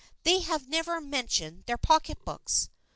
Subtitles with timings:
[0.23, 2.71] "They have never mentioned their pocketbooks."